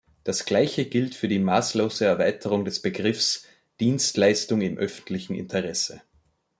Das 0.23 0.45
gleiche 0.45 0.85
gilt 0.87 1.13
für 1.13 1.27
die 1.27 1.37
maßlose 1.37 2.05
Erweiterung 2.05 2.65
des 2.65 2.81
Begriffs 2.81 3.45
"Dienstleistung 3.79 4.61
im 4.61 4.79
öffentlichen 4.79 5.35
Interesse". 5.35 6.01